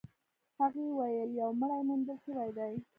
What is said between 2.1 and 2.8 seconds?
شوی دی.